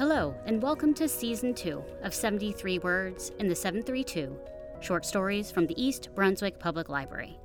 Hello, 0.00 0.34
and 0.46 0.62
welcome 0.62 0.94
to 0.94 1.06
Season 1.06 1.52
2 1.52 1.84
of 2.04 2.14
73 2.14 2.78
Words 2.78 3.32
in 3.38 3.48
the 3.48 3.54
732 3.54 4.34
Short 4.80 5.04
Stories 5.04 5.50
from 5.50 5.66
the 5.66 5.78
East 5.78 6.08
Brunswick 6.14 6.58
Public 6.58 6.88
Library. 6.88 7.38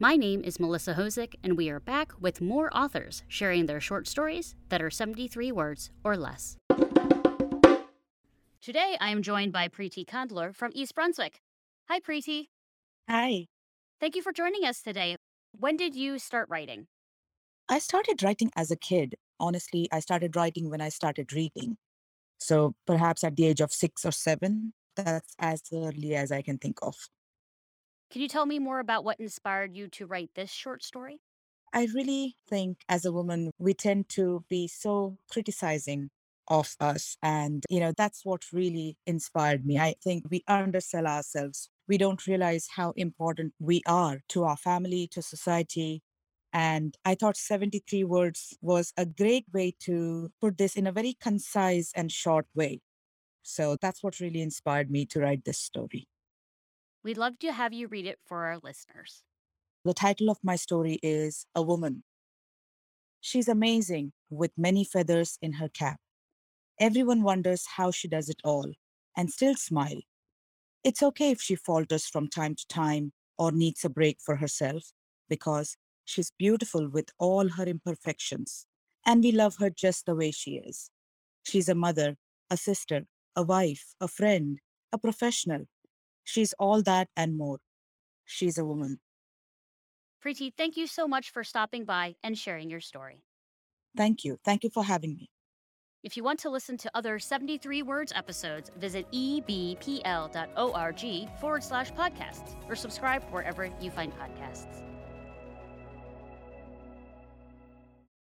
My 0.00 0.16
name 0.16 0.42
is 0.42 0.58
Melissa 0.58 0.94
Hosick, 0.94 1.34
and 1.44 1.54
we 1.54 1.68
are 1.68 1.80
back 1.80 2.12
with 2.18 2.40
more 2.40 2.74
authors 2.74 3.24
sharing 3.28 3.66
their 3.66 3.78
short 3.78 4.08
stories 4.08 4.54
that 4.70 4.80
are 4.80 4.88
73 4.88 5.52
words 5.52 5.90
or 6.02 6.16
less. 6.16 6.56
Today, 8.62 8.96
I 9.02 9.10
am 9.10 9.20
joined 9.20 9.52
by 9.52 9.68
Preeti 9.68 10.06
Kandler 10.06 10.56
from 10.56 10.72
East 10.74 10.94
Brunswick. 10.94 11.42
Hi, 11.90 12.00
Preeti. 12.00 12.46
Hi. 13.10 13.48
Thank 14.00 14.16
you 14.16 14.22
for 14.22 14.32
joining 14.32 14.64
us 14.64 14.80
today. 14.80 15.16
When 15.52 15.76
did 15.76 15.94
you 15.94 16.18
start 16.18 16.48
writing? 16.48 16.86
I 17.68 17.78
started 17.78 18.22
writing 18.22 18.50
as 18.56 18.70
a 18.70 18.76
kid. 18.76 19.16
Honestly, 19.38 19.90
I 19.92 20.00
started 20.00 20.36
writing 20.36 20.70
when 20.70 20.80
I 20.80 20.88
started 20.88 21.34
reading. 21.34 21.76
So 22.38 22.74
perhaps 22.86 23.24
at 23.24 23.36
the 23.36 23.46
age 23.46 23.60
of 23.60 23.72
six 23.72 24.04
or 24.04 24.12
seven, 24.12 24.72
that's 24.96 25.34
as 25.38 25.62
early 25.72 26.14
as 26.14 26.32
I 26.32 26.42
can 26.42 26.58
think 26.58 26.78
of. 26.82 26.96
Can 28.10 28.22
you 28.22 28.28
tell 28.28 28.46
me 28.46 28.58
more 28.58 28.80
about 28.80 29.04
what 29.04 29.20
inspired 29.20 29.76
you 29.76 29.88
to 29.88 30.06
write 30.06 30.30
this 30.34 30.50
short 30.50 30.82
story? 30.82 31.20
I 31.74 31.88
really 31.94 32.36
think 32.48 32.78
as 32.88 33.04
a 33.04 33.12
woman, 33.12 33.50
we 33.58 33.74
tend 33.74 34.08
to 34.10 34.44
be 34.48 34.66
so 34.68 35.18
criticizing 35.30 36.08
of 36.48 36.74
us. 36.80 37.18
And, 37.22 37.64
you 37.68 37.80
know, 37.80 37.92
that's 37.96 38.24
what 38.24 38.50
really 38.52 38.96
inspired 39.06 39.66
me. 39.66 39.78
I 39.78 39.94
think 40.02 40.24
we 40.30 40.42
undersell 40.48 41.06
ourselves. 41.06 41.68
We 41.86 41.98
don't 41.98 42.26
realize 42.26 42.68
how 42.74 42.92
important 42.96 43.52
we 43.58 43.82
are 43.86 44.22
to 44.30 44.44
our 44.44 44.56
family, 44.56 45.06
to 45.08 45.20
society. 45.20 46.02
And 46.52 46.96
I 47.04 47.14
thought 47.14 47.36
73 47.36 48.04
words 48.04 48.56
was 48.62 48.92
a 48.96 49.04
great 49.04 49.44
way 49.52 49.74
to 49.80 50.30
put 50.40 50.56
this 50.56 50.76
in 50.76 50.86
a 50.86 50.92
very 50.92 51.16
concise 51.20 51.92
and 51.94 52.10
short 52.10 52.46
way. 52.54 52.80
So 53.42 53.76
that's 53.80 54.02
what 54.02 54.20
really 54.20 54.40
inspired 54.40 54.90
me 54.90 55.06
to 55.06 55.20
write 55.20 55.44
this 55.44 55.58
story. 55.58 56.08
We'd 57.04 57.18
love 57.18 57.38
to 57.40 57.52
have 57.52 57.72
you 57.72 57.86
read 57.86 58.06
it 58.06 58.18
for 58.26 58.44
our 58.46 58.58
listeners. 58.58 59.22
The 59.84 59.94
title 59.94 60.30
of 60.30 60.38
my 60.42 60.56
story 60.56 60.98
is 61.02 61.46
A 61.54 61.62
Woman. 61.62 62.02
She's 63.20 63.48
amazing 63.48 64.12
with 64.30 64.52
many 64.56 64.84
feathers 64.84 65.38
in 65.40 65.54
her 65.54 65.68
cap. 65.68 65.98
Everyone 66.80 67.22
wonders 67.22 67.66
how 67.76 67.90
she 67.90 68.08
does 68.08 68.28
it 68.28 68.40
all 68.44 68.72
and 69.16 69.30
still 69.30 69.54
smile. 69.54 70.00
It's 70.84 71.02
okay 71.02 71.30
if 71.30 71.40
she 71.40 71.56
falters 71.56 72.06
from 72.06 72.28
time 72.28 72.54
to 72.54 72.66
time 72.68 73.12
or 73.36 73.52
needs 73.52 73.84
a 73.84 73.88
break 73.88 74.18
for 74.20 74.36
herself 74.36 74.92
because 75.28 75.76
she's 76.08 76.32
beautiful 76.38 76.88
with 76.88 77.10
all 77.18 77.50
her 77.50 77.64
imperfections 77.64 78.66
and 79.04 79.22
we 79.22 79.30
love 79.30 79.56
her 79.58 79.68
just 79.70 80.06
the 80.06 80.14
way 80.14 80.30
she 80.30 80.52
is. 80.52 80.90
She's 81.44 81.68
a 81.68 81.74
mother, 81.74 82.16
a 82.50 82.56
sister, 82.56 83.02
a 83.36 83.42
wife, 83.42 83.94
a 84.00 84.08
friend, 84.08 84.58
a 84.92 84.98
professional. 84.98 85.64
She's 86.24 86.54
all 86.58 86.82
that 86.82 87.08
and 87.16 87.36
more. 87.36 87.58
She's 88.24 88.58
a 88.58 88.64
woman. 88.64 89.00
Preeti, 90.24 90.52
thank 90.56 90.76
you 90.76 90.86
so 90.86 91.06
much 91.06 91.30
for 91.30 91.44
stopping 91.44 91.84
by 91.84 92.16
and 92.22 92.36
sharing 92.36 92.70
your 92.70 92.80
story. 92.80 93.22
Thank 93.96 94.24
you. 94.24 94.38
Thank 94.44 94.64
you 94.64 94.70
for 94.70 94.84
having 94.84 95.14
me. 95.14 95.30
If 96.02 96.16
you 96.16 96.22
want 96.22 96.38
to 96.40 96.50
listen 96.50 96.76
to 96.78 96.90
other 96.94 97.18
73 97.18 97.82
Words 97.82 98.12
episodes, 98.14 98.70
visit 98.78 99.10
ebpl.org 99.12 99.68
forward 101.40 101.64
slash 101.64 101.92
podcasts 101.92 102.56
or 102.68 102.76
subscribe 102.76 103.24
wherever 103.30 103.68
you 103.80 103.90
find 103.90 104.12
podcasts. 104.12 104.82